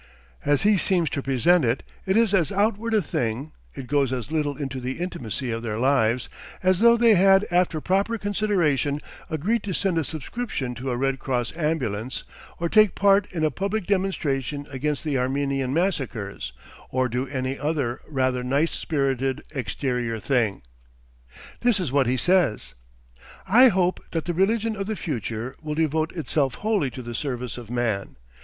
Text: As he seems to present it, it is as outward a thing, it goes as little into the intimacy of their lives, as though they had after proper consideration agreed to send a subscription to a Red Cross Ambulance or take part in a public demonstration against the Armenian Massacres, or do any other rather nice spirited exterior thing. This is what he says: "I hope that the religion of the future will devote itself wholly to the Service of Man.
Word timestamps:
As 0.43 0.63
he 0.63 0.77
seems 0.77 1.11
to 1.11 1.21
present 1.21 1.63
it, 1.63 1.83
it 2.07 2.17
is 2.17 2.33
as 2.33 2.51
outward 2.51 2.95
a 2.95 3.03
thing, 3.03 3.51
it 3.75 3.85
goes 3.85 4.11
as 4.11 4.31
little 4.31 4.57
into 4.57 4.79
the 4.79 4.93
intimacy 4.93 5.51
of 5.51 5.61
their 5.61 5.77
lives, 5.77 6.27
as 6.63 6.79
though 6.79 6.97
they 6.97 7.13
had 7.13 7.45
after 7.51 7.79
proper 7.79 8.17
consideration 8.17 8.99
agreed 9.29 9.61
to 9.61 9.73
send 9.73 9.99
a 9.99 10.03
subscription 10.03 10.73
to 10.73 10.89
a 10.89 10.97
Red 10.97 11.19
Cross 11.19 11.55
Ambulance 11.55 12.23
or 12.59 12.67
take 12.67 12.95
part 12.95 13.31
in 13.31 13.43
a 13.43 13.51
public 13.51 13.85
demonstration 13.85 14.65
against 14.71 15.03
the 15.03 15.19
Armenian 15.19 15.71
Massacres, 15.71 16.51
or 16.89 17.07
do 17.07 17.27
any 17.27 17.59
other 17.59 18.01
rather 18.07 18.43
nice 18.43 18.71
spirited 18.71 19.43
exterior 19.51 20.19
thing. 20.19 20.63
This 21.59 21.79
is 21.79 21.91
what 21.91 22.07
he 22.07 22.17
says: 22.17 22.73
"I 23.47 23.67
hope 23.67 23.99
that 24.13 24.25
the 24.25 24.33
religion 24.33 24.75
of 24.75 24.87
the 24.87 24.95
future 24.95 25.55
will 25.61 25.75
devote 25.75 26.11
itself 26.13 26.55
wholly 26.55 26.89
to 26.89 27.03
the 27.03 27.13
Service 27.13 27.55
of 27.59 27.69
Man. 27.69 28.15